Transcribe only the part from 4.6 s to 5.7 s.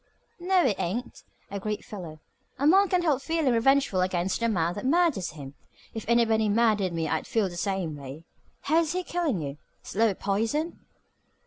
that murders him.